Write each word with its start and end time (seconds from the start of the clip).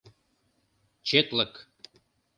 Четлык. 1.07 1.53